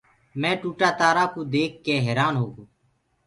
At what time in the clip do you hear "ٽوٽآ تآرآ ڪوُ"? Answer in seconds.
0.61-1.41